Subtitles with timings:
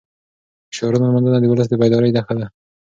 [0.67, 2.47] د شاعرانو لمانځنه د ولس د بیدارۍ نښه ده.